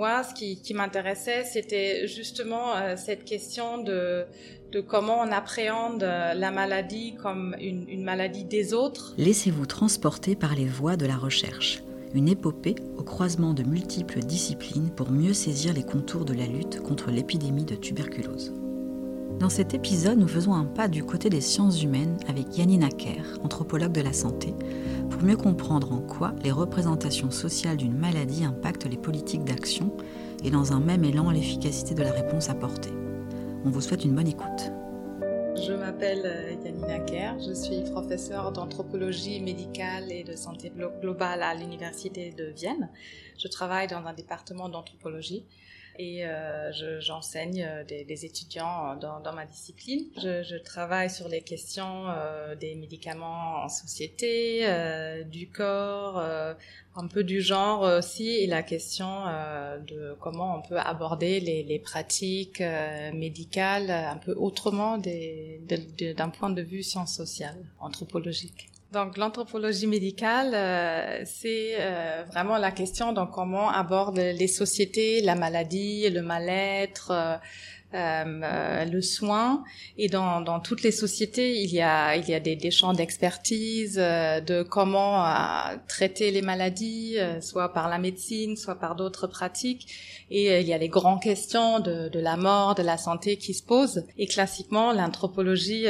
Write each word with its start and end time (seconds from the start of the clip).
moi, 0.00 0.22
ce 0.22 0.32
qui, 0.32 0.72
m'intéressait, 0.72 1.44
c'était 1.44 2.06
justement 2.06 2.74
euh, 2.74 2.94
cette 2.96 3.22
question 3.26 3.76
de, 3.82 4.24
comment 4.88 5.20
on 5.20 5.30
appréhende 5.30 6.02
euh, 6.02 6.32
la 6.32 6.50
maladie 6.50 7.16
comme 7.22 7.54
une, 7.60 8.02
maladie 8.02 8.44
des 8.44 8.72
autres. 8.72 9.12
Laissez-vous 9.18 9.66
transporter 9.66 10.36
par 10.36 10.54
les 10.54 10.64
voies 10.64 10.96
de 10.96 11.04
la 11.04 11.18
recherche. 11.18 11.82
Une 12.14 12.28
épopée 12.28 12.76
au 12.96 13.02
croisement 13.02 13.52
de 13.52 13.62
multiples 13.62 14.20
disciplines 14.20 14.88
pour 14.88 15.10
mieux 15.10 15.34
saisir 15.34 15.74
les 15.74 15.84
contours 15.84 16.24
de 16.24 16.32
la 16.32 16.46
lutte 16.46 16.80
contre 16.80 17.10
l'épidémie 17.10 17.66
de 17.66 17.74
tuberculose. 17.74 18.54
Dans 19.38 19.50
cet 19.50 19.74
épisode, 19.74 20.18
nous 20.18 20.28
faisons 20.28 20.54
un 20.54 20.64
pas 20.64 20.88
du 20.88 21.04
côté 21.04 21.28
des 21.28 21.42
sciences 21.42 21.82
humaines 21.82 22.16
avec 22.26 22.56
Yannick 22.56 22.84
Acker, 22.84 23.22
anthropologue 23.44 23.92
de 23.92 24.00
la 24.00 24.14
santé, 24.14 24.54
pour 25.20 25.28
mieux 25.28 25.36
comprendre 25.36 25.92
en 25.92 26.00
quoi 26.00 26.32
les 26.42 26.50
représentations 26.50 27.30
sociales 27.30 27.76
d'une 27.76 27.94
maladie 27.94 28.42
impactent 28.42 28.86
les 28.86 28.96
politiques 28.96 29.44
d'action 29.44 29.94
et 30.42 30.50
dans 30.50 30.72
un 30.72 30.80
même 30.80 31.04
élan 31.04 31.30
l'efficacité 31.30 31.94
de 31.94 32.02
la 32.02 32.10
réponse 32.10 32.48
apportée. 32.48 32.94
On 33.66 33.68
vous 33.68 33.82
souhaite 33.82 34.02
une 34.06 34.14
bonne 34.14 34.28
écoute. 34.28 34.72
Je 35.62 35.74
m'appelle 35.74 36.22
euh, 36.24 36.52
Yanina 36.64 37.00
Kerr, 37.00 37.38
je 37.38 37.52
suis 37.52 37.82
professeure 37.90 38.50
d'anthropologie 38.50 39.42
médicale 39.42 40.10
et 40.10 40.24
de 40.24 40.34
santé 40.34 40.72
globale 41.02 41.42
à 41.42 41.54
l'Université 41.54 42.30
de 42.30 42.44
Vienne. 42.44 42.88
Je 43.38 43.48
travaille 43.48 43.88
dans 43.88 44.06
un 44.06 44.14
département 44.14 44.70
d'anthropologie 44.70 45.44
et 46.00 46.24
euh, 46.24 46.72
j'enseigne 47.00 47.62
euh, 47.62 47.84
des, 47.84 48.24
étudiants 48.24 48.96
dans, 48.96 49.20
dans 49.20 49.34
ma 49.34 49.44
discipline. 49.44 50.06
Je, 50.16 50.56
travaille 50.56 51.10
sur 51.10 51.28
les 51.28 51.42
questions 51.42 52.08
euh, 52.08 52.54
des 52.54 52.74
médicaments 52.74 53.64
en 53.64 53.68
société, 53.68 54.60
euh, 54.62 55.22
du 55.24 55.48
corps, 55.48 56.18
euh, 56.18 56.54
un 56.96 57.06
peu 57.06 57.22
du 57.22 57.42
genre 57.42 57.82
aussi, 57.98 58.28
et 58.28 58.46
la 58.46 58.62
question 58.62 59.06
de 59.86 60.16
comment 60.20 60.56
on 60.56 60.62
peut 60.68 60.78
aborder 60.78 61.38
les, 61.38 61.62
les 61.62 61.78
pratiques 61.78 62.62
médicales 63.14 63.90
un 63.90 64.16
peu 64.16 64.32
autrement 64.32 64.98
d'un 64.98 66.30
point 66.30 66.50
de 66.50 66.62
vue 66.62 66.82
sciences 66.82 67.14
sociales, 67.14 67.64
anthropologique. 67.78 68.70
Donc 68.92 69.16
l'anthropologie 69.16 69.86
médicale, 69.86 70.50
euh, 70.52 71.22
c'est 71.24 71.76
euh, 71.78 72.24
vraiment 72.26 72.58
la 72.58 72.72
question 72.72 73.12
de 73.12 73.20
comment 73.24 73.70
aborde 73.70 74.16
les 74.16 74.48
sociétés, 74.48 75.20
la 75.20 75.36
maladie, 75.36 76.10
le 76.10 76.22
mal-être, 76.22 77.40
euh, 77.92 78.40
euh, 78.44 78.84
le 78.84 79.02
soin. 79.02 79.64
Et 79.98 80.08
dans, 80.08 80.40
dans, 80.40 80.60
toutes 80.60 80.82
les 80.82 80.92
sociétés, 80.92 81.60
il 81.60 81.70
y 81.70 81.80
a, 81.80 82.14
il 82.14 82.28
y 82.28 82.34
a 82.34 82.40
des, 82.40 82.54
des 82.54 82.70
champs 82.70 82.92
d'expertise 82.92 83.98
euh, 84.00 84.40
de 84.40 84.62
comment 84.62 85.26
euh, 85.26 85.76
traiter 85.88 86.30
les 86.30 86.42
maladies, 86.42 87.16
soit 87.40 87.72
par 87.72 87.88
la 87.88 87.98
médecine, 87.98 88.56
soit 88.56 88.76
par 88.76 88.94
d'autres 88.94 89.26
pratiques. 89.26 89.88
Et 90.30 90.60
il 90.60 90.66
y 90.68 90.72
a 90.72 90.78
les 90.78 90.88
grandes 90.88 91.20
questions 91.20 91.80
de, 91.80 92.08
de, 92.08 92.20
la 92.20 92.36
mort, 92.36 92.76
de 92.76 92.82
la 92.82 92.96
santé 92.96 93.36
qui 93.36 93.54
se 93.54 93.64
posent. 93.64 94.06
Et 94.16 94.26
classiquement, 94.26 94.92
l'anthropologie 94.92 95.86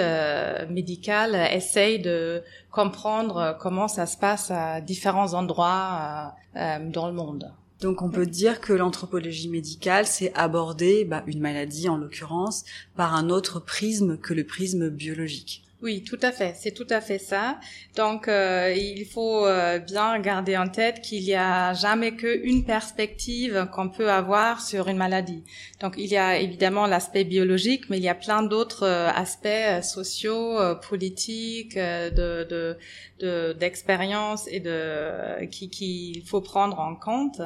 médicale 0.71 1.35
essaye 1.53 1.99
de 1.99 2.43
comprendre 2.71 3.59
comment 3.61 3.89
ça 3.89 4.07
se 4.07 4.17
passe 4.17 4.51
à 4.51 4.81
différents 4.81 5.35
endroits 5.35 6.35
dans 6.55 7.07
le 7.07 7.13
monde. 7.13 7.53
Donc 7.81 8.03
on 8.03 8.11
peut 8.11 8.27
dire 8.27 8.61
que 8.61 8.73
l'anthropologie 8.73 9.49
médicale, 9.49 10.07
c'est 10.07 10.35
aborder 10.35 11.05
bah, 11.05 11.25
une 11.27 11.41
maladie 11.41 11.89
en 11.89 11.97
l'occurrence 11.97 12.65
par 12.95 13.15
un 13.15 13.31
autre 13.31 13.59
prisme 13.59 14.19
que 14.19 14.35
le 14.35 14.45
prisme 14.45 14.91
biologique. 14.91 15.65
Oui, 15.83 16.05
tout 16.05 16.19
à 16.21 16.31
fait, 16.31 16.55
c'est 16.59 16.73
tout 16.73 16.87
à 16.91 17.01
fait 17.01 17.19
ça. 17.19 17.59
Donc, 17.97 18.29
euh, 18.29 18.75
il 18.77 19.07
faut 19.07 19.47
euh, 19.47 19.79
bien 19.79 20.19
garder 20.19 20.59
en 20.59 20.69
tête 20.69 21.01
qu'il 21.01 21.23
n'y 21.23 21.35
a 21.35 21.73
jamais 21.73 22.13
qu'une 22.13 22.67
perspective 22.67 23.67
qu'on 23.73 23.89
peut 23.89 24.11
avoir 24.11 24.61
sur 24.61 24.89
une 24.89 24.99
maladie. 24.99 25.43
Donc, 25.81 25.95
il 25.97 26.09
y 26.09 26.19
a 26.19 26.39
évidemment 26.39 26.87
l'aspect 26.87 27.25
biologique, 27.25 27.89
mais 27.89 27.97
il 27.97 28.03
y 28.03 28.11
a 28.11 28.15
plein 28.15 28.43
d'autres 28.43 28.85
euh, 28.85 29.09
aspects 29.09 29.47
euh, 29.47 29.81
sociaux, 29.81 30.59
euh, 30.59 30.75
politiques, 30.75 31.77
de, 31.77 32.77
de, 33.19 33.53
d'expérience 33.55 34.47
et 34.49 34.61
de 34.61 35.45
qui 35.47 35.71
qu'il 35.71 36.23
faut 36.27 36.43
prendre 36.43 36.79
en 36.79 36.95
compte. 36.95 37.41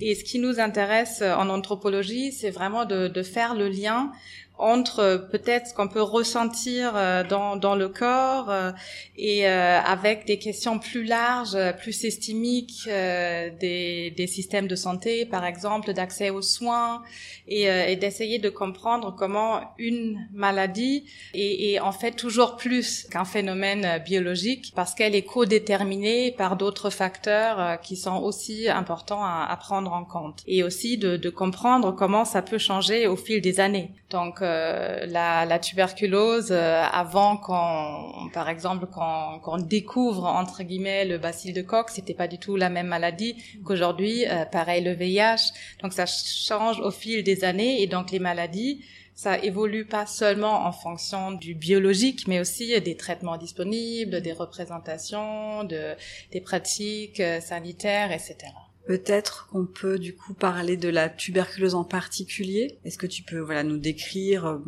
Et 0.00 0.14
ce 0.14 0.22
qui 0.22 0.38
nous 0.38 0.60
intéresse 0.60 1.22
en 1.22 1.48
anthropologie, 1.48 2.32
c'est 2.32 2.50
vraiment 2.50 2.84
de, 2.84 3.08
de 3.08 3.22
faire 3.22 3.54
le 3.54 3.68
lien 3.68 4.12
entre 4.60 5.28
peut-être 5.30 5.68
ce 5.68 5.74
qu'on 5.74 5.88
peut 5.88 6.02
ressentir 6.02 6.92
euh, 6.94 7.24
dans, 7.24 7.56
dans 7.56 7.74
le 7.74 7.88
corps 7.88 8.50
euh, 8.50 8.72
et 9.16 9.46
euh, 9.46 9.80
avec 9.80 10.26
des 10.26 10.38
questions 10.38 10.78
plus 10.78 11.04
larges, 11.04 11.56
plus 11.78 11.92
systémiques 11.92 12.86
des, 12.86 14.12
des 14.16 14.26
systèmes 14.26 14.66
de 14.66 14.76
santé, 14.76 15.24
par 15.24 15.44
exemple, 15.44 15.92
d'accès 15.92 16.30
aux 16.30 16.42
soins 16.42 17.02
et, 17.48 17.64
et 17.64 17.96
d'essayer 17.96 18.38
de 18.38 18.48
comprendre 18.48 19.14
comment 19.16 19.60
une 19.78 20.26
maladie 20.32 21.04
est, 21.34 21.72
est 21.72 21.80
en 21.80 21.92
fait 21.92 22.12
toujours 22.12 22.56
plus 22.56 23.06
qu'un 23.10 23.24
phénomène 23.24 24.02
biologique 24.04 24.72
parce 24.74 24.94
qu'elle 24.94 25.14
est 25.14 25.22
co-déterminée 25.22 26.32
par 26.32 26.56
d'autres 26.56 26.90
facteurs 26.90 27.80
qui 27.80 27.96
sont 27.96 28.16
aussi 28.22 28.68
importants 28.68 29.22
à, 29.22 29.46
à, 29.48 29.56
prendre 29.56 29.92
en 29.92 30.04
compte 30.04 30.42
et 30.46 30.62
aussi 30.62 30.96
de, 30.96 31.16
de 31.16 31.30
comprendre 31.30 31.92
comment 31.92 32.24
ça 32.24 32.42
peut 32.42 32.58
changer 32.58 33.06
au 33.06 33.16
fil 33.16 33.40
des 33.40 33.60
années. 33.60 33.90
Donc 34.10 34.42
euh, 34.50 35.06
la, 35.06 35.46
la, 35.46 35.58
tuberculose 35.58 36.48
euh, 36.50 36.82
avant 36.92 37.36
qu'on, 37.36 38.28
par 38.32 38.48
exemple, 38.48 38.86
qu'on 38.86 39.58
découvre 39.58 40.24
entre 40.24 40.62
guillemets 40.62 41.04
le 41.04 41.18
bacille 41.18 41.52
de 41.52 41.62
Koch, 41.62 41.86
c'était 41.88 42.14
pas 42.14 42.28
du 42.28 42.38
tout 42.38 42.56
la 42.56 42.68
même 42.68 42.88
maladie 42.88 43.36
qu'aujourd'hui. 43.64 44.26
Euh, 44.28 44.44
pareil 44.44 44.82
le 44.82 44.92
VIH. 44.92 45.52
Donc 45.82 45.92
ça 45.92 46.06
change 46.06 46.80
au 46.80 46.90
fil 46.90 47.22
des 47.22 47.44
années 47.44 47.82
et 47.82 47.86
donc 47.86 48.10
les 48.10 48.18
maladies 48.18 48.84
ça 49.14 49.38
évolue 49.38 49.84
pas 49.84 50.06
seulement 50.06 50.64
en 50.64 50.72
fonction 50.72 51.32
du 51.32 51.54
biologique, 51.54 52.26
mais 52.26 52.40
aussi 52.40 52.80
des 52.80 52.96
traitements 52.96 53.36
disponibles, 53.36 54.22
des 54.22 54.32
représentations, 54.32 55.62
de, 55.64 55.94
des 56.32 56.40
pratiques 56.40 57.22
sanitaires, 57.40 58.12
etc. 58.12 58.46
Peut-être 58.86 59.48
qu'on 59.50 59.66
peut 59.66 59.98
du 59.98 60.14
coup 60.14 60.34
parler 60.34 60.76
de 60.76 60.88
la 60.88 61.08
tuberculose 61.08 61.74
en 61.74 61.84
particulier. 61.84 62.78
Est-ce 62.84 62.98
que 62.98 63.06
tu 63.06 63.22
peux 63.22 63.38
voilà 63.38 63.62
nous 63.62 63.78
décrire 63.78 64.46
euh, 64.46 64.58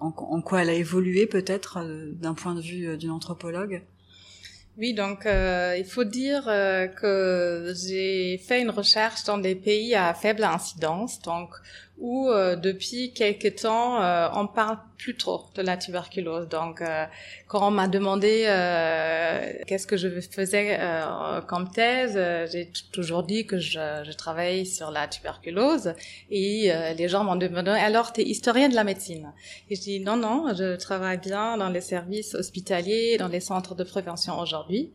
en, 0.00 0.42
quoi 0.42 0.62
elle 0.62 0.70
a 0.70 0.74
évolué 0.74 1.26
peut-être 1.26 1.78
euh, 1.78 2.10
d'un 2.12 2.34
point 2.34 2.54
de 2.54 2.60
vue 2.60 2.88
euh, 2.88 2.96
d'une 2.96 3.10
anthropologue? 3.10 3.82
Oui, 4.78 4.94
donc 4.94 5.26
il 5.26 5.84
faut 5.84 6.04
dire 6.04 6.44
que 6.44 7.74
j'ai 7.76 8.38
fait 8.38 8.62
une 8.62 8.70
recherche 8.70 9.22
dans 9.24 9.36
des 9.36 9.54
pays 9.54 9.94
à 9.94 10.14
faible 10.14 10.44
incidence, 10.44 11.20
donc 11.20 11.50
où 12.02 12.28
euh, 12.28 12.56
depuis 12.56 13.12
quelques 13.12 13.62
temps 13.62 14.02
euh, 14.02 14.28
on 14.34 14.48
parle 14.48 14.76
plus 14.98 15.16
trop 15.16 15.44
de 15.54 15.62
la 15.62 15.76
tuberculose. 15.76 16.48
Donc 16.48 16.82
euh, 16.82 17.04
quand 17.46 17.68
on 17.68 17.70
m'a 17.70 17.86
demandé 17.86 18.42
qu'est-ce 19.66 19.86
que 19.86 19.96
je 19.96 20.08
faisais 20.20 20.78
comme 21.46 21.70
thèse, 21.70 22.18
j'ai 22.52 22.70
toujours 22.92 23.22
dit 23.22 23.46
que 23.46 23.58
je, 23.58 24.02
je 24.04 24.12
travaille 24.12 24.66
sur 24.66 24.90
la 24.90 25.06
tuberculose 25.06 25.94
et 26.30 26.72
les 26.96 27.08
gens 27.08 27.24
m'ont 27.24 27.36
demandé 27.36 27.70
alors 27.70 28.12
tu 28.12 28.20
es 28.20 28.24
historien 28.24 28.68
de 28.68 28.74
la 28.74 28.84
médecine? 28.84 29.32
Et 29.70 29.76
je 29.76 29.80
dis 29.80 30.00
non 30.00 30.16
non, 30.16 30.52
je 30.54 30.76
travaille 30.76 31.18
bien 31.18 31.56
dans 31.56 31.68
les 31.68 31.80
services 31.80 32.34
hospitaliers, 32.34 33.16
dans 33.18 33.28
les 33.28 33.40
centres 33.40 33.74
de 33.74 33.84
prévention 33.84 34.38
aujourd'hui. 34.40 34.92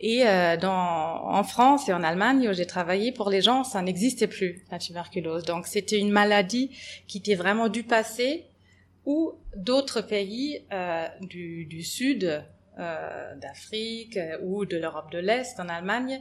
Et 0.00 0.26
euh, 0.26 0.56
dans, 0.56 1.24
en 1.28 1.42
France 1.42 1.88
et 1.88 1.92
en 1.92 2.04
Allemagne, 2.04 2.48
où 2.48 2.52
j'ai 2.52 2.66
travaillé, 2.66 3.10
pour 3.10 3.30
les 3.30 3.40
gens, 3.40 3.64
ça 3.64 3.82
n'existait 3.82 4.28
plus, 4.28 4.64
la 4.70 4.78
tuberculose. 4.78 5.44
Donc 5.44 5.66
c'était 5.66 5.98
une 5.98 6.10
maladie 6.10 6.70
qui 7.06 7.18
était 7.18 7.34
vraiment 7.34 7.68
du 7.68 7.82
passé, 7.82 8.46
ou 9.04 9.32
d'autres 9.56 10.02
pays 10.02 10.62
euh, 10.72 11.06
du, 11.22 11.64
du, 11.64 11.82
sud, 11.82 12.44
euh, 12.78 13.34
d'Afrique 13.36 14.16
euh, 14.16 14.38
ou 14.42 14.64
de 14.64 14.76
l'Europe 14.76 15.10
de 15.10 15.18
l'Est, 15.18 15.58
en 15.58 15.68
Allemagne, 15.68 16.20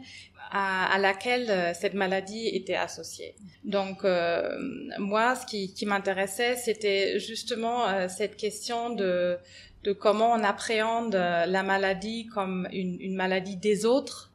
à, 0.49 0.91
à, 0.91 0.97
laquelle 0.97 1.51
euh, 1.51 1.73
cette 1.75 1.93
maladie 1.93 2.47
était 2.47 2.75
associée. 2.75 3.35
Donc 3.63 4.03
euh, 4.03 4.57
moi, 4.97 5.35
ce 5.35 5.45
qui, 5.45 5.73
qui 5.73 5.85
m'intéressait, 5.85 6.55
c'était 6.55 7.19
justement 7.19 8.07
cette 8.09 8.37
question 8.37 8.89
de 8.89 9.37
de 9.87 9.93
comment 9.93 10.31
on 10.33 10.43
appréhende 10.43 11.15
euh, 11.15 11.45
la 11.45 11.63
maladie 11.63 12.27
comme 12.35 12.67
une, 12.73 12.97
une 12.99 13.15
maladie 13.15 13.55
des 13.55 13.85
autres, 13.85 14.33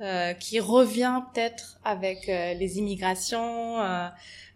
euh, 0.00 0.32
qui 0.32 0.60
revient 0.60 1.20
peut-être 1.26 1.78
avec 1.84 2.28
euh, 2.28 2.54
les 2.54 2.78
immigrations, 2.78 3.80
euh, 3.80 4.08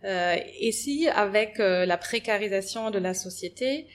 euh, 0.05 0.37
et 0.61 0.71
si 0.71 1.09
avec 1.09 1.59
la 1.59 1.97
précarisation 1.97 2.91
de 2.91 2.99
la 2.99 3.15
société, 3.15 3.87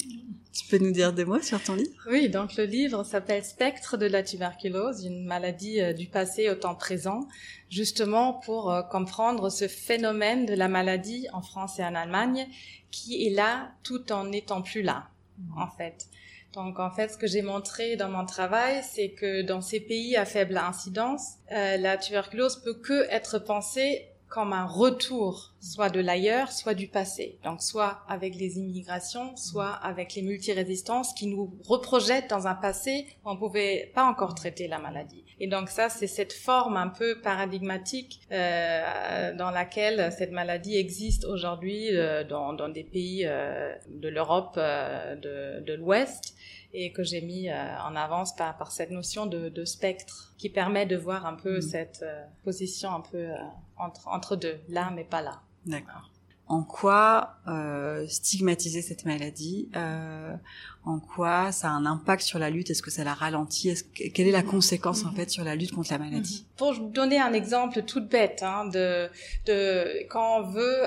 Tu 0.52 0.66
peux 0.68 0.78
nous 0.78 0.92
dire 0.92 1.12
des 1.12 1.24
mots 1.24 1.42
sur 1.42 1.62
ton 1.62 1.74
livre? 1.74 1.90
Oui, 2.08 2.30
donc 2.30 2.56
le 2.56 2.64
livre 2.64 3.04
s'appelle 3.04 3.44
Spectre 3.44 3.98
de 3.98 4.06
la 4.06 4.22
tuberculose, 4.22 5.04
une 5.04 5.26
maladie 5.26 5.80
du 5.94 6.06
passé 6.06 6.48
au 6.48 6.54
temps 6.54 6.76
présent, 6.76 7.28
justement 7.68 8.32
pour 8.32 8.74
comprendre 8.90 9.50
ce 9.50 9.68
phénomène 9.68 10.46
de 10.46 10.54
la 10.54 10.68
maladie 10.68 11.26
en 11.32 11.42
France 11.42 11.78
et 11.78 11.84
en 11.84 11.94
Allemagne 11.94 12.46
qui 12.90 13.26
est 13.26 13.30
là 13.30 13.72
tout 13.82 14.12
en 14.12 14.24
n'étant 14.24 14.62
plus 14.62 14.82
là, 14.82 15.08
en 15.56 15.66
fait. 15.66 16.06
Donc 16.54 16.78
en 16.78 16.90
fait, 16.90 17.08
ce 17.08 17.18
que 17.18 17.26
j'ai 17.26 17.42
montré 17.42 17.96
dans 17.96 18.08
mon 18.08 18.24
travail, 18.24 18.80
c'est 18.88 19.10
que 19.10 19.42
dans 19.42 19.60
ces 19.60 19.80
pays 19.80 20.16
à 20.16 20.24
faible 20.24 20.56
incidence, 20.56 21.34
euh, 21.50 21.76
la 21.76 21.96
tuberculose 21.96 22.62
peut 22.62 22.74
que 22.74 23.10
être 23.10 23.40
pensée 23.40 24.06
comme 24.28 24.52
un 24.52 24.66
retour, 24.66 25.54
soit 25.60 25.90
de 25.90 26.00
l'ailleurs, 26.00 26.50
soit 26.50 26.74
du 26.74 26.88
passé. 26.88 27.38
Donc 27.44 27.62
soit 27.62 28.02
avec 28.08 28.34
les 28.34 28.58
immigrations, 28.58 29.36
soit 29.36 29.70
avec 29.70 30.14
les 30.14 30.22
multirésistances 30.22 31.12
qui 31.14 31.26
nous 31.26 31.56
reprojettent 31.64 32.30
dans 32.30 32.46
un 32.46 32.54
passé 32.54 33.06
où 33.24 33.30
on 33.30 33.36
pouvait 33.36 33.92
pas 33.94 34.04
encore 34.04 34.34
traiter 34.34 34.66
la 34.66 34.78
maladie. 34.78 35.24
Et 35.40 35.46
donc 35.46 35.68
ça, 35.68 35.88
c'est 35.88 36.06
cette 36.06 36.32
forme 36.32 36.76
un 36.76 36.88
peu 36.88 37.20
paradigmatique 37.20 38.20
euh, 38.32 39.34
dans 39.34 39.50
laquelle 39.50 40.12
cette 40.16 40.32
maladie 40.32 40.76
existe 40.76 41.24
aujourd'hui 41.24 41.94
euh, 41.96 42.24
dans, 42.24 42.52
dans, 42.52 42.68
des 42.68 42.84
pays 42.84 43.24
euh, 43.26 43.72
de 43.88 44.08
l'Europe 44.08 44.54
euh, 44.56 45.16
de, 45.16 45.64
de 45.64 45.74
l'Ouest 45.74 46.34
et 46.74 46.92
que 46.92 47.04
j'ai 47.04 47.22
mis 47.22 47.48
euh, 47.48 47.78
en 47.78 47.94
avance 47.94 48.34
par, 48.34 48.58
par 48.58 48.72
cette 48.72 48.90
notion 48.90 49.26
de, 49.26 49.48
de, 49.48 49.64
spectre 49.64 50.34
qui 50.36 50.50
permet 50.50 50.86
de 50.86 50.96
voir 50.96 51.24
un 51.24 51.34
peu 51.34 51.58
mmh. 51.58 51.62
cette 51.62 52.00
euh, 52.02 52.24
position 52.42 52.90
un 52.90 53.00
peu 53.00 53.18
euh, 53.18 53.36
entre, 53.78 54.08
entre 54.08 54.36
deux, 54.36 54.58
là 54.68 54.90
mais 54.94 55.04
pas 55.04 55.22
là. 55.22 55.40
D'accord. 55.64 56.10
En 56.46 56.62
quoi 56.62 57.38
stigmatiser 58.06 58.82
cette 58.82 59.06
maladie 59.06 59.70
En 60.84 61.00
quoi 61.00 61.52
ça 61.52 61.68
a 61.68 61.70
un 61.70 61.86
impact 61.86 62.22
sur 62.22 62.38
la 62.38 62.50
lutte? 62.50 62.68
Est-ce 62.68 62.82
que 62.82 62.90
ça 62.90 63.02
la 63.02 63.14
ralentit 63.14 63.70
Est-ce 63.70 63.82
que, 63.82 64.10
Quelle 64.10 64.28
est 64.28 64.30
la 64.30 64.42
conséquence 64.42 65.06
en 65.06 65.12
mmh. 65.12 65.16
fait 65.16 65.30
sur 65.30 65.42
la 65.42 65.56
lutte 65.56 65.72
contre 65.72 65.90
la 65.92 65.98
maladie? 65.98 66.44
Mmh. 66.44 66.56
Pour 66.58 66.78
donner 66.78 67.18
un 67.18 67.32
exemple 67.32 67.82
tout 67.84 68.06
bête, 68.06 68.42
hein, 68.42 68.66
de, 68.66 69.08
de 69.46 70.06
quand 70.10 70.40
on 70.40 70.50
veut 70.50 70.82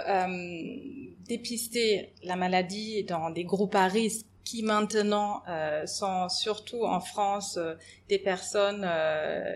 dépister 1.27 2.13
la 2.23 2.35
maladie 2.35 3.03
dans 3.03 3.31
des 3.31 3.43
groupes 3.43 3.73
à 3.73 3.87
risque 3.87 4.27
qui 4.47 4.63
maintenant 4.63 5.43
euh, 5.49 5.85
sont 5.85 6.29
surtout 6.29 6.83
en 6.85 7.01
France 7.01 7.57
euh, 7.57 7.73
des 8.07 8.17
personnes 8.17 8.85
euh, 8.87 9.53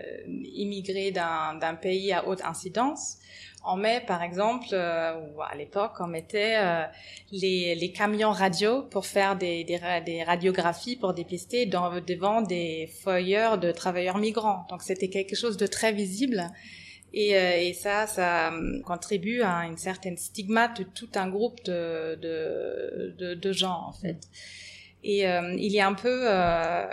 immigrées 0.54 1.12
d'un 1.12 1.74
pays 1.80 2.12
à 2.12 2.28
haute 2.28 2.42
incidence. 2.44 3.16
On 3.64 3.76
met 3.76 4.00
par 4.00 4.22
exemple, 4.22 4.66
euh, 4.72 5.14
ou 5.14 5.40
à 5.40 5.54
l'époque, 5.54 5.92
on 6.00 6.08
mettait 6.08 6.56
euh, 6.58 6.84
les, 7.30 7.74
les, 7.74 7.92
camions 7.92 8.32
radio 8.32 8.82
pour 8.82 9.06
faire 9.06 9.36
des, 9.36 9.64
des, 9.64 9.78
radiographies 10.24 10.96
pour 10.96 11.14
dépister 11.14 11.64
devant 11.66 12.42
des 12.42 12.90
foyers 13.02 13.56
de 13.60 13.70
travailleurs 13.70 14.18
migrants. 14.18 14.66
Donc 14.68 14.82
c'était 14.82 15.08
quelque 15.08 15.36
chose 15.36 15.56
de 15.56 15.66
très 15.66 15.92
visible. 15.92 16.50
Et, 17.14 17.36
euh, 17.36 17.56
et, 17.60 17.72
ça, 17.72 18.06
ça 18.06 18.52
contribue 18.84 19.42
à 19.42 19.66
une 19.66 19.76
certaine 19.76 20.16
stigmate 20.16 20.78
de 20.78 20.84
tout 20.84 21.10
un 21.14 21.28
groupe 21.28 21.62
de, 21.64 22.16
de, 22.16 23.34
de 23.34 23.52
gens, 23.52 23.84
en 23.86 23.92
fait. 23.92 24.18
Et 25.04 25.26
euh, 25.26 25.54
il 25.58 25.72
y 25.72 25.80
a 25.80 25.88
un 25.88 25.94
peu 25.94 26.30
euh, 26.30 26.86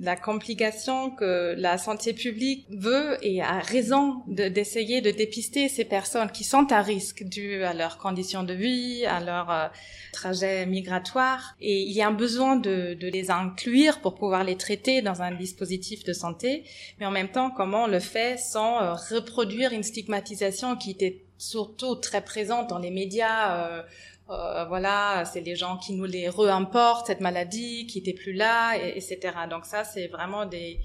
la 0.00 0.14
complication 0.14 1.10
que 1.10 1.54
la 1.58 1.78
santé 1.78 2.12
publique 2.12 2.66
veut 2.70 3.16
et 3.22 3.42
a 3.42 3.58
raison 3.58 4.22
d'essayer 4.28 5.00
de, 5.00 5.10
dépister 5.10 5.68
ces 5.68 5.84
personnes 5.84 6.30
qui 6.30 6.44
sont 6.44 6.70
à 6.70 6.80
risque 6.80 7.24
dû 7.24 7.64
à 7.64 7.74
leurs 7.74 7.98
conditions 7.98 8.44
de 8.44 8.54
vie, 8.54 9.04
à 9.04 9.18
leur 9.18 9.50
euh, 9.50 9.66
trajet 10.12 10.64
migratoire. 10.64 11.56
Et 11.60 11.82
il 11.82 11.92
y 11.92 12.02
a 12.02 12.06
un 12.06 12.12
besoin 12.12 12.54
de, 12.54 12.94
de, 12.94 13.08
les 13.08 13.32
inclure 13.32 13.98
pour 13.98 14.14
pouvoir 14.14 14.44
les 14.44 14.56
traiter 14.56 15.02
dans 15.02 15.20
un 15.20 15.32
dispositif 15.32 16.04
de 16.04 16.12
santé. 16.12 16.62
Mais 17.00 17.06
en 17.06 17.10
même 17.10 17.28
temps, 17.28 17.50
comment 17.50 17.84
on 17.84 17.88
le 17.88 18.00
fait 18.00 18.38
sans 18.38 18.80
euh, 18.80 18.94
reproduire 19.10 19.72
une 19.72 19.82
stigmatisation 19.82 20.76
qui 20.76 20.92
était 20.92 21.24
surtout 21.36 21.96
très 21.96 22.20
présente 22.20 22.68
dans 22.68 22.78
les 22.78 22.90
médias 22.90 23.82
euh, 24.30 24.64
voilà, 24.66 25.24
c'est 25.24 25.40
les 25.40 25.56
gens 25.56 25.76
qui 25.76 25.92
nous 25.92 26.04
les 26.04 26.28
réimportent, 26.28 27.08
cette 27.08 27.20
maladie, 27.20 27.86
qui 27.86 27.98
n'était 27.98 28.12
plus 28.12 28.32
là, 28.32 28.76
et, 28.76 28.96
etc. 28.96 29.18
Donc 29.50 29.66
ça, 29.66 29.82
c'est 29.82 30.06
vraiment 30.06 30.46
des, 30.46 30.78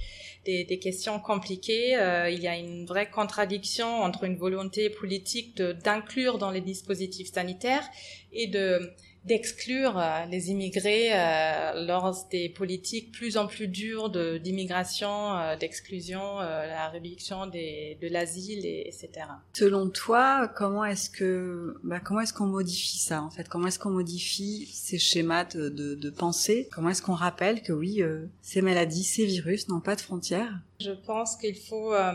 des, 0.46 0.64
des, 0.64 0.80
questions 0.80 1.20
compliquées. 1.20 1.96
Euh, 1.96 2.30
il 2.30 2.42
y 2.42 2.48
a 2.48 2.58
une 2.58 2.86
vraie 2.86 3.10
contradiction 3.10 4.02
entre 4.02 4.24
une 4.24 4.36
volonté 4.36 4.90
politique 4.90 5.62
d'inclure 5.62 6.40
dans 6.40 6.50
les 6.50 6.62
dispositifs 6.62 7.32
sanitaires 7.32 7.88
et 8.34 8.48
de 8.48 8.92
d'exclure 9.25 9.98
euh, 9.98 10.25
les 10.25 10.51
immigrés 10.51 11.10
euh, 11.12 11.86
lors 11.86 12.27
des 12.31 12.50
politiques 12.50 13.12
plus 13.12 13.38
en 13.38 13.48
plus 13.48 13.68
dures 13.68 14.10
d'immigration, 14.39 15.36
euh, 15.36 15.56
d'exclusion, 15.56 16.39
la 16.39 16.89
réduction 16.89 17.48
des, 17.48 17.98
de 18.01 18.07
l'asile, 18.07 18.66
etc. 18.66 19.10
Selon 19.54 19.89
toi, 19.89 20.48
comment 20.56 20.86
est-ce 20.86 21.10
que 21.10 21.75
bah, 21.83 22.00
comment 22.00 22.22
est-ce 22.22 22.33
qu'on 22.33 22.45
modifie 22.45 22.98
ça 22.98 23.22
en 23.22 23.30
fait? 23.30 23.48
Comment 23.50 23.68
est-ce 23.68 23.80
qu'on 23.80 23.92
modifie 23.92 24.68
ces 24.72 25.00
schémas 25.00 25.45
de, 25.45 25.69
de, 25.69 25.95
de 25.95 26.10
pensée? 26.10 26.69
Comment 26.72 26.89
est-ce 26.89 27.01
qu'on 27.01 27.13
rappelle 27.13 27.62
que 27.62 27.74
oui, 27.74 28.01
ces 28.42 28.62
maladies, 28.62 29.04
ces 29.04 29.25
virus 29.25 29.68
n'ont 29.68 29.81
pas 29.81 29.95
de 29.95 30.01
frontières? 30.01 30.54
Je 30.80 30.92
pense 30.92 31.38
qu'il 31.38 31.56
faut, 31.56 31.94
euh, 31.94 32.12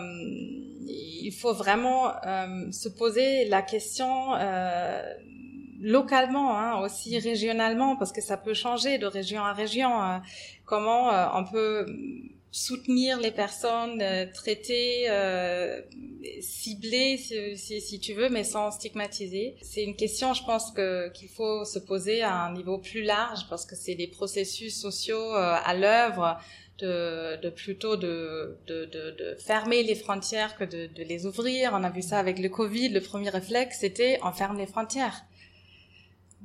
il 0.86 1.32
faut 1.32 1.54
vraiment 1.54 2.12
euh, 2.26 2.70
se 2.72 2.90
poser 2.90 3.46
la 3.46 3.62
question 3.62 4.34
euh, 4.34 5.02
localement, 5.81 6.59
hein, 6.59 6.82
aussi 6.82 7.19
régionalement, 7.19 7.97
parce 7.97 8.12
que 8.12 8.21
ça 8.21 8.37
peut 8.37 8.55
changer 8.55 8.99
de 8.99 9.06
région 9.06 9.43
à 9.43 9.53
région. 9.53 9.91
Hein. 10.00 10.23
comment 10.65 11.12
euh, 11.12 11.27
on 11.35 11.44
peut 11.44 11.87
soutenir 12.53 13.19
les 13.21 13.31
personnes, 13.31 14.03
euh, 14.03 14.27
traiter, 14.35 15.09
euh, 15.09 15.81
cibler, 16.41 17.17
si, 17.17 17.81
si, 17.81 18.00
tu 18.00 18.12
veux, 18.12 18.29
mais 18.29 18.44
sans 18.44 18.71
stigmatiser. 18.73 19.56
C'est 19.62 19.85
une 19.85 19.97
question, 19.97 20.35
je 20.35 20.44
pense, 20.44 20.71
que 20.73 21.09
qu'il 21.12 21.29
faut 21.29 21.65
se 21.65 21.79
poser 21.79 22.22
à 22.22 22.34
un 22.34 22.53
niveau 22.53 22.79
plus 22.79 23.03
large, 23.03 23.46
parce 23.49 23.65
que 23.65 23.77
c'est 23.77 23.94
des 23.94 24.08
processus 24.08 24.79
sociaux 24.79 25.32
à 25.32 25.75
l'œuvre. 25.75 26.39
De, 26.79 27.39
de, 27.43 27.51
plutôt 27.51 27.96
de, 27.96 28.56
de, 28.67 28.87
de, 28.87 29.37
fermer 29.39 29.82
les 29.82 29.94
frontières 29.94 30.56
que 30.56 30.65
de 30.65 31.03
les 31.03 31.27
ouvrir. 31.27 31.72
On 31.75 31.84
a 31.84 31.91
vu 31.91 32.01
ça 32.01 32.19
avec 32.19 32.39
le 32.39 32.49
Covid. 32.49 32.89
Le 32.89 33.03
premier 33.03 33.29
réflexe, 33.29 33.81
c'était 33.81 34.19
on 34.22 34.32
ferme 34.32 34.56
les 34.56 34.65
frontières. 34.65 35.27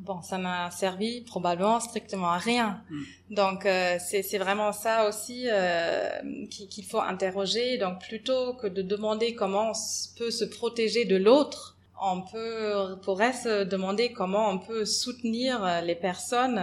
Bon, 0.05 0.21
ça 0.21 0.37
m'a 0.37 0.69
servi 0.69 1.21
probablement 1.21 1.79
strictement 1.79 2.29
à 2.29 2.37
rien. 2.37 2.83
Mm. 2.91 3.03
Donc 3.31 3.65
euh, 3.65 3.97
c'est 3.99 4.37
vraiment 4.37 4.71
ça 4.71 5.07
aussi 5.09 5.47
euh, 5.47 6.19
qu'il 6.49 6.85
faut 6.85 6.99
interroger. 6.99 7.79
Donc 7.79 8.01
plutôt 8.01 8.53
que 8.53 8.67
de 8.67 8.83
demander 8.83 9.33
comment 9.33 9.71
on 9.71 10.17
peut 10.17 10.29
se 10.29 10.45
protéger 10.45 11.05
de 11.05 11.15
l'autre, 11.15 11.75
on 11.99 12.21
peut 12.21 12.97
pourrait 13.01 13.33
se 13.33 13.63
demander 13.63 14.11
comment 14.11 14.49
on 14.51 14.59
peut 14.59 14.85
soutenir 14.85 15.81
les 15.81 15.95
personnes 15.95 16.61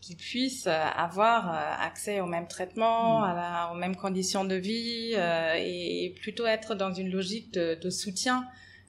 qui 0.00 0.14
puissent 0.14 0.68
avoir 0.68 1.52
accès 1.80 2.20
au 2.20 2.26
même 2.26 2.46
traitement, 2.46 3.20
mm. 3.20 3.24
à 3.24 3.34
la, 3.34 3.72
aux 3.72 3.76
mêmes 3.76 3.96
conditions 3.96 4.44
de 4.44 4.54
vie 4.54 5.14
euh, 5.14 5.54
et 5.58 6.14
plutôt 6.20 6.46
être 6.46 6.76
dans 6.76 6.92
une 6.92 7.10
logique 7.10 7.52
de, 7.52 7.74
de 7.74 7.90
soutien 7.90 8.46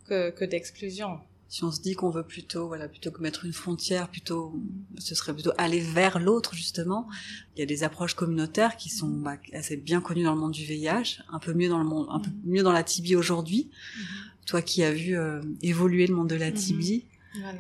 que, 0.07 0.29
que 0.29 0.45
d'exclusion 0.45 1.21
si 1.47 1.63
on 1.63 1.71
se 1.71 1.81
dit 1.81 1.93
qu'on 1.93 2.09
veut 2.09 2.23
plutôt, 2.23 2.67
voilà, 2.67 2.87
plutôt 2.87 3.11
que 3.11 3.21
mettre 3.21 3.45
une 3.45 3.53
frontière, 3.53 4.09
plutôt, 4.09 4.59
ce 4.97 5.15
serait 5.15 5.33
plutôt 5.33 5.51
aller 5.57 5.79
vers 5.79 6.19
l'autre 6.19 6.53
justement. 6.53 7.07
Il 7.55 7.59
y 7.59 7.63
a 7.63 7.65
des 7.65 7.83
approches 7.83 8.15
communautaires 8.15 8.77
qui 8.77 8.89
sont 8.89 9.07
bah, 9.07 9.37
assez 9.53 9.77
bien 9.77 10.01
connues 10.01 10.23
dans 10.23 10.33
le 10.33 10.39
monde 10.39 10.53
du 10.53 10.65
VIH, 10.65 11.21
un 11.31 11.39
peu 11.39 11.53
mieux 11.53 11.69
dans 11.69 11.79
le 11.79 11.85
monde, 11.85 12.07
un 12.09 12.19
peu 12.19 12.31
mieux 12.45 12.63
dans 12.63 12.73
la 12.73 12.83
tibie 12.83 13.15
aujourd'hui. 13.15 13.69
Mm-hmm. 13.69 14.45
Toi 14.47 14.61
qui 14.61 14.83
as 14.83 14.91
vu 14.91 15.17
euh, 15.17 15.41
évoluer 15.61 16.07
le 16.07 16.15
monde 16.15 16.29
de 16.29 16.35
la 16.35 16.51
mm-hmm. 16.51 16.53
tibie, 16.53 17.05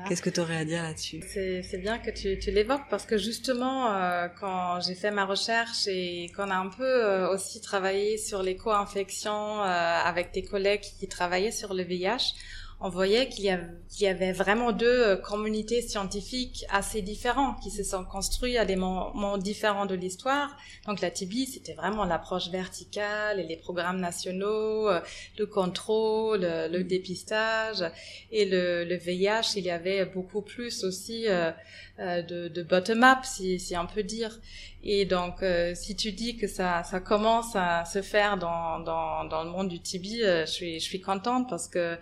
Qu'est-ce 0.07 0.21
que 0.21 0.29
tu 0.29 0.39
aurais 0.39 0.57
à 0.57 0.65
dire 0.65 0.83
là-dessus? 0.83 1.21
C'est 1.27 1.77
bien 1.77 1.97
que 1.99 2.11
tu, 2.11 2.37
tu 2.39 2.51
l'évoques 2.51 2.87
parce 2.89 3.05
que 3.05 3.17
justement, 3.17 3.93
euh, 3.93 4.27
quand 4.39 4.79
j'ai 4.81 4.95
fait 4.95 5.11
ma 5.11 5.25
recherche 5.25 5.87
et 5.87 6.31
qu'on 6.35 6.49
a 6.49 6.55
un 6.55 6.69
peu 6.69 6.83
euh, 6.83 7.29
aussi 7.29 7.61
travaillé 7.61 8.17
sur 8.17 8.43
les 8.43 8.55
co-infections 8.55 9.61
euh, 9.61 9.65
avec 9.65 10.31
tes 10.31 10.43
collègues 10.43 10.85
qui 10.99 11.07
travaillaient 11.07 11.51
sur 11.51 11.73
le 11.73 11.83
VIH, 11.83 12.35
on 12.81 12.89
voyait 12.89 13.29
qu'il 13.29 13.45
y, 13.45 14.07
avait 14.07 14.33
vraiment 14.33 14.71
deux 14.71 14.85
euh, 14.85 15.15
communautés 15.15 15.81
scientifiques 15.81 16.65
assez 16.69 17.01
différentes 17.01 17.59
qui 17.61 17.71
se 17.71 17.83
sont 17.83 18.03
construites 18.03 18.57
à 18.57 18.65
des 18.65 18.75
moments 18.75 19.37
différents 19.37 19.85
de 19.85 19.95
l'histoire. 19.95 20.55
Donc 20.85 20.99
la 20.99 21.09
TB, 21.09 21.45
c'était 21.47 21.73
vraiment 21.73 22.03
l'approche 22.03 22.49
verticale 22.49 23.39
et 23.39 23.43
les 23.43 23.55
programmes 23.55 23.99
nationaux, 23.99 24.89
euh, 24.89 24.99
le 25.37 25.45
contrôle, 25.45 26.41
le, 26.41 26.83
dépistage. 26.83 27.83
Et 28.31 28.45
le, 28.45 28.95
VIH, 28.95 29.53
il 29.55 29.63
y 29.63 29.71
avait 29.71 30.05
beaucoup 30.05 30.41
plus 30.41 30.83
aussi 30.83 31.27
euh, 31.27 31.51
de, 31.97 32.61
bottom-up, 32.61 33.19
si 33.23 33.73
on 33.79 33.87
peut 33.87 34.03
dire. 34.03 34.37
Et 34.85 35.05
donc, 35.05 35.43
si 35.73 35.95
tu 35.95 36.11
dis 36.11 36.37
que 36.37 36.47
ça, 36.47 36.83
ça 36.83 36.99
commence 36.99 37.55
à 37.55 37.85
se 37.85 38.03
faire 38.03 38.37
dans, 38.37 38.79
dans, 38.79 39.25
dans 39.25 39.43
le 39.43 39.49
monde 39.49 39.67
du 39.67 39.79
TB, 39.79 40.03
je 40.03 40.45
suis, 40.45 40.79
je 40.79 40.85
suis 40.85 41.01
contente 41.01 41.49
parce 41.49 41.67
que 41.67 41.97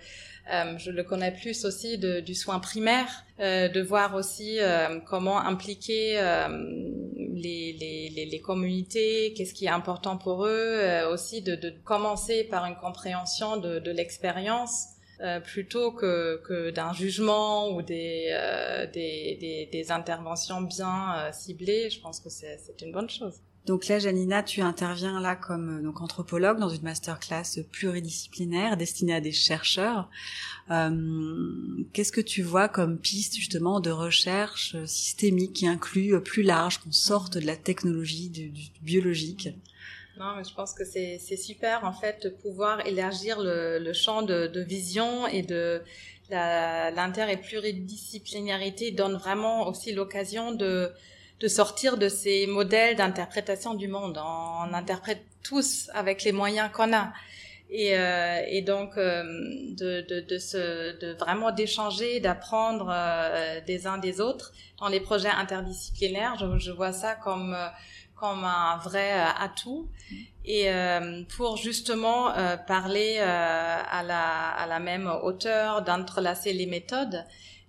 euh, 0.52 0.78
je 0.78 0.92
le 0.92 1.04
connais 1.04 1.32
plus 1.32 1.64
aussi 1.64 1.98
de, 1.98 2.20
du 2.20 2.36
soin 2.36 2.60
primaire, 2.60 3.08
euh, 3.40 3.70
de 3.70 3.82
voir 3.82 4.14
aussi 4.14 4.60
euh, 4.60 5.00
comment 5.00 5.40
impliquer 5.40 6.16
les, 7.34 7.74
les, 7.74 8.26
les, 8.26 8.42
communautés, 8.42 9.34
qu'est-ce 9.36 9.54
qui 9.54 9.66
est 9.66 9.70
important 9.70 10.18
pour 10.18 10.46
eux, 10.46 11.06
aussi 11.12 11.42
de, 11.42 11.56
de, 11.56 11.74
commencer 11.86 12.44
par 12.44 12.66
une 12.66 12.76
compréhension 12.76 13.58
de, 13.58 13.80
de 13.80 13.92
l'expérience. 13.92 14.93
Plutôt 15.46 15.92
que, 15.92 16.42
que 16.46 16.72
d'un 16.72 16.94
jugement 16.94 17.70
ou 17.70 17.82
des, 17.82 18.36
des, 18.94 19.38
des, 19.40 19.70
des, 19.72 19.92
interventions 19.92 20.62
bien 20.62 21.32
ciblées, 21.32 21.90
je 21.90 22.00
pense 22.02 22.20
que 22.20 22.30
c'est 22.30 22.82
une 22.82 22.92
bonne 22.92 23.10
chose. 23.10 23.40
Donc 23.66 23.88
là, 23.88 23.98
Janina, 23.98 24.44
tu 24.44 24.62
interviens 24.62 25.22
là 25.22 25.36
comme 25.36 25.78
euh, 25.78 25.82
donc 25.82 26.02
anthropologue 26.02 26.60
dans 26.60 26.70
une 26.70 26.82
masterclass 26.82 27.64
pluridisciplinaire 27.72 28.76
destinée 28.76 29.14
à 29.14 29.22
des 29.22 29.32
chercheurs. 29.32 30.10
Euh, 30.70 31.84
Qu'est-ce 31.94 32.12
que 32.12 32.22
tu 32.22 32.42
vois 32.42 32.68
comme 32.68 32.98
piste 32.98 33.36
justement 33.36 33.80
de 33.80 33.90
recherche 33.90 34.76
systémique 34.86 35.54
qui 35.54 35.68
inclut 35.68 36.14
euh, 36.14 36.20
plus 36.20 36.44
large, 36.44 36.80
qu'on 36.80 36.92
sorte 36.92 37.38
de 37.38 37.46
la 37.46 37.56
technologie, 37.56 38.30
du, 38.30 38.50
du 38.50 38.70
biologique? 38.82 39.50
Non, 40.20 40.36
mais 40.38 40.44
je 40.44 40.54
pense 40.54 40.74
que 40.74 40.86
c'est 40.86 41.18
super 41.38 41.86
en 41.86 41.94
fait 41.94 42.24
de 42.24 42.30
pouvoir 42.30 42.86
élargir 42.86 43.40
le, 43.40 43.80
le 43.80 43.94
champ 43.94 44.22
de, 44.22 44.48
de, 44.48 44.62
vision 44.62 45.28
et 45.28 45.42
de 45.42 45.82
l'inter 46.30 47.32
et 47.32 47.38
pluridisciplinarité 47.38 48.92
donne 48.92 49.16
vraiment 49.16 49.68
aussi 49.68 49.92
l'occasion 49.92 50.52
de 50.52 50.92
de 51.44 51.50
sortir 51.50 51.98
de 51.98 52.08
ces 52.08 52.48
modèles 52.48 52.96
d'interprétation 52.96 53.74
du 53.74 53.90
monde. 53.90 54.18
On, 54.18 54.74
interprète 54.74 55.24
tous 55.44 55.90
avec 55.94 56.24
les 56.24 56.32
moyens 56.32 56.70
qu'on 56.72 56.94
a. 56.94 57.12
Et, 57.70 57.98
euh, 57.98 58.40
et 58.48 58.62
donc 58.62 58.98
euh, 58.98 59.24
de, 59.72 60.06
de, 60.08 60.22
de, 60.22 60.38
se, 60.38 60.98
de 61.00 61.14
vraiment 61.14 61.52
d'échanger, 61.52 62.22
d'apprendre 62.22 62.90
euh, 62.90 63.60
des 63.68 63.88
uns 63.88 63.98
des 63.98 64.22
autres 64.22 64.54
dans 64.80 64.88
les 64.88 65.02
projets 65.02 65.30
interdisciplinaires. 65.30 66.38
Je, 66.40 66.60
je 66.60 66.72
vois 66.72 66.94
ça 66.94 67.16
comme 67.16 67.58
comme 68.16 68.44
un 68.44 68.78
vrai 68.78 69.12
atout 69.12 69.88
et 70.46 70.68
pour 71.36 71.58
justement 71.58 72.32
parler 72.68 73.20
à 73.20 74.04
la 74.04 74.50
à 74.50 74.68
la 74.68 74.80
même 74.80 75.12
hauteur, 75.24 75.82
d'entrelacer 75.82 76.54
les 76.54 76.66
méthodes 76.66 77.26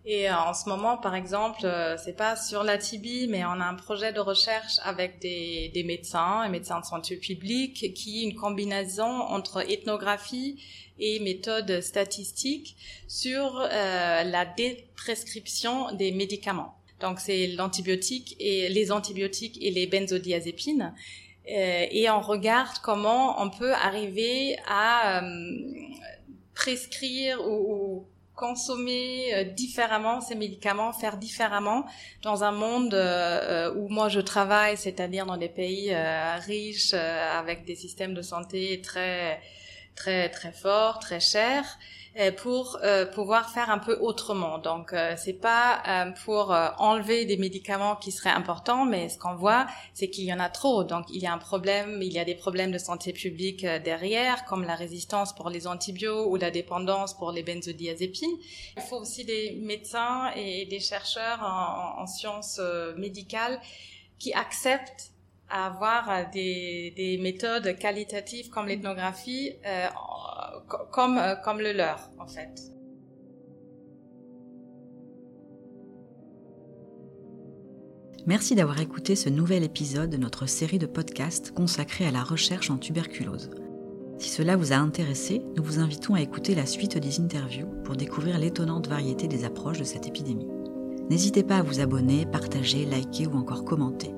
et 0.07 0.29
euh, 0.29 0.37
en 0.37 0.53
ce 0.53 0.69
moment, 0.69 0.99
par 0.99 1.15
exemple, 1.15 1.65
euh, 1.65 1.97
c'est 1.97 2.17
pas 2.17 2.37
sur 2.37 2.63
la 2.63 2.77
TB, 2.77 3.29
mais 3.29 3.45
on 3.45 3.61
a 3.61 3.65
un 3.65 3.75
projet 3.75 4.13
de 4.13 4.21
recherche 4.21 4.79
avec 4.83 5.19
des, 5.21 5.71
des 5.73 5.83
médecins, 5.83 6.45
et 6.45 6.51
médecins 6.51 6.81
de 6.81 6.85
santé 6.85 7.17
publique, 7.17 7.95
qui 7.95 8.21
est 8.21 8.25
une 8.25 8.35
combinaison 8.35 9.07
entre 9.07 9.63
ethnographie 9.71 10.63
et 10.99 11.21
méthode 11.21 11.81
statistique 11.81 12.77
sur 13.09 13.59
euh, 13.61 14.25
la 14.25 14.45
déprescription 14.45 15.93
des 15.93 16.13
médicaments. 16.13 16.77
Donc 17.01 17.21
c'est 17.21 17.49
l'antibiotique 17.49 18.37
et 18.39 18.69
les 18.69 18.93
antibiotiques 18.93 19.59
et 19.61 19.71
les 19.71 19.87
benzodiazépines. 19.87 20.95
Euh, 21.51 21.87
et 21.91 22.09
on 22.09 22.21
regarde 22.21 22.79
comment 22.83 23.43
on 23.43 23.51
peut 23.51 23.75
arriver 23.75 24.57
à 24.67 25.23
prescrire 26.55 27.47
ou, 27.47 28.07
consommer 28.35 29.33
euh, 29.35 29.45
différemment 29.45 30.21
ces 30.21 30.35
médicaments, 30.35 30.93
faire 30.93 31.17
différemment 31.17 31.85
dans 32.23 32.45
un 32.45 32.53
monde 32.53 32.95
euh, 32.95 33.69
euh, 33.69 33.75
où 33.75 33.89
moi 33.89 34.09
je 34.09 34.21
travaille, 34.21 34.77
c'est-à-dire 34.77 35.27
dans 35.27 35.37
des 35.37 35.49
pays 35.49 35.95
riches 36.47 36.95
avec 36.95 37.65
des 37.65 37.77
systèmes 37.77 38.15
de 38.15 38.23
santé 38.23 38.81
très 38.83 39.41
très 39.95 40.29
très 40.29 40.53
forts, 40.53 40.99
très 40.99 41.21
chers. 41.21 41.79
Euh, 42.17 42.31
pour 42.31 42.79
euh, 42.85 43.07
pouvoir 43.07 43.51
faire 43.51 43.71
un 43.71 43.79
peu 43.79 43.97
autrement. 44.01 44.59
Donc 44.59 44.93
euh, 44.93 45.15
c'est 45.17 45.33
pas 45.33 45.83
euh, 45.89 46.13
pour 46.25 46.55
enlever 46.79 47.25
des 47.25 47.37
médicaments 47.37 47.97
qui 47.97 48.13
seraient 48.13 48.31
importants, 48.31 48.85
mais 48.85 49.09
ce 49.09 49.19
qu'on 49.19 49.35
voit, 49.35 49.67
c'est 49.95 50.09
qu'il 50.09 50.23
y 50.25 50.33
en 50.33 50.39
a 50.39 50.49
trop. 50.49 50.85
Donc 50.85 51.07
il 51.11 51.21
y 51.21 51.27
a 51.27 51.33
un 51.33 51.39
problème, 51.39 51.99
il 52.03 52.13
y 52.13 52.21
a 52.21 52.25
des 52.25 52.37
problèmes 52.37 52.71
de 52.71 52.79
santé 52.79 53.13
publique 53.13 53.67
derrière, 53.67 54.45
comme 54.45 54.63
la 54.63 54.77
résistance 54.77 55.35
pour 55.35 55.51
les 55.51 55.67
antibiotiques 55.67 55.85
ou 55.95 56.37
la 56.37 56.51
dépendance 56.51 57.15
pour 57.15 57.31
les 57.31 57.43
benzodiazépines. 57.43 58.37
Il 58.77 58.83
faut 58.83 58.97
aussi 58.97 59.25
des 59.25 59.53
médecins 59.61 60.31
et 60.35 60.65
des 60.67 60.81
chercheurs 60.81 61.41
en 61.43 62.07
sciences 62.07 62.59
médicales 62.97 63.61
qui 64.19 64.33
acceptent 64.33 65.14
à 65.55 65.67
avoir 65.67 66.31
des, 66.33 66.93
des 66.97 67.17
méthodes 67.19 67.79
qualitatives 67.79 68.51
comme 68.51 68.67
l'ethnographie 68.67 69.53
euh, 69.65 69.87
comme, 70.91 71.17
euh, 71.19 71.37
comme 71.37 71.61
le 71.61 71.73
leur, 71.73 72.11
en 72.19 72.27
fait. 72.27 72.73
Merci 78.27 78.55
d'avoir 78.55 78.81
écouté 78.81 79.17
ce 79.17 79.29
nouvel 79.29 79.63
épisode 79.63 80.11
de 80.11 80.17
notre 80.17 80.47
série 80.47 80.79
de 80.79 80.87
podcasts 80.87 81.53
consacrée 81.53 82.07
à 82.07 82.11
la 82.11 82.25
recherche 82.25 82.71
en 82.71 82.79
tuberculose. 82.79 83.51
Si 84.19 84.31
cela 84.31 84.57
vous 84.57 84.73
a 84.73 84.77
intéressé, 84.77 85.43
nous 85.57 85.63
vous 85.63 85.79
invitons 85.79 86.15
à 86.15 86.23
écouter 86.23 86.55
la 86.55 86.67
suite 86.67 86.97
des 86.97 87.21
interviews 87.21 87.69
pour 87.85 87.97
découvrir 87.97 88.39
l'étonnante 88.39 88.89
variété 88.89 89.29
des 89.29 89.45
approches 89.45 89.79
de 89.79 89.85
cette 89.85 90.09
épidémie. 90.09 90.54
N'hésitez 91.11 91.43
pas 91.43 91.59
à 91.59 91.63
vous 91.63 91.81
abonner, 91.81 92.25
partager, 92.25 92.87
liker 92.87 93.27
ou 93.27 93.37
encore 93.37 93.65
commenter. 93.65 94.15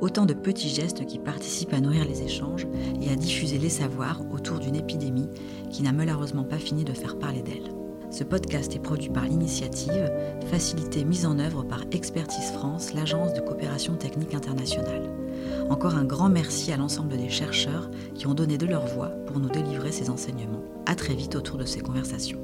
Autant 0.00 0.24
de 0.24 0.32
petits 0.32 0.70
gestes 0.70 1.04
qui 1.04 1.18
participent 1.18 1.74
à 1.74 1.80
nourrir 1.80 2.06
les 2.06 2.22
échanges 2.22 2.66
et 3.02 3.10
à 3.10 3.16
diffuser 3.16 3.58
les 3.58 3.68
savoirs 3.68 4.22
autour 4.32 4.58
d'une 4.58 4.76
épidémie 4.76 5.28
qui 5.70 5.82
n'a 5.82 5.92
malheureusement 5.92 6.44
pas 6.44 6.58
fini 6.58 6.84
de 6.84 6.94
faire 6.94 7.18
parler 7.18 7.42
d'elle. 7.42 7.74
Ce 8.10 8.24
podcast 8.24 8.74
est 8.74 8.80
produit 8.80 9.10
par 9.10 9.24
l'initiative, 9.24 10.10
facilité 10.50 11.04
mise 11.04 11.26
en 11.26 11.38
œuvre 11.38 11.62
par 11.62 11.84
Expertise 11.92 12.50
France, 12.52 12.92
l'agence 12.92 13.34
de 13.34 13.40
coopération 13.40 13.94
technique 13.94 14.34
internationale. 14.34 15.08
Encore 15.68 15.94
un 15.94 16.04
grand 16.04 16.28
merci 16.28 16.72
à 16.72 16.76
l'ensemble 16.76 17.16
des 17.16 17.28
chercheurs 17.28 17.88
qui 18.14 18.26
ont 18.26 18.34
donné 18.34 18.58
de 18.58 18.66
leur 18.66 18.86
voix 18.86 19.10
pour 19.26 19.38
nous 19.38 19.48
délivrer 19.48 19.92
ces 19.92 20.10
enseignements. 20.10 20.64
À 20.86 20.96
très 20.96 21.14
vite 21.14 21.36
autour 21.36 21.58
de 21.58 21.64
ces 21.64 21.80
conversations. 21.80 22.40